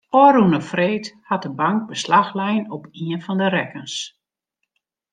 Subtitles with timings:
[0.23, 3.93] Ofrûne freed hat de bank beslach lein op ien fan de rekkens.